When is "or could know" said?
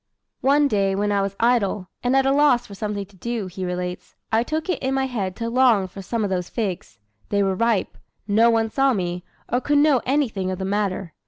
9.47-10.01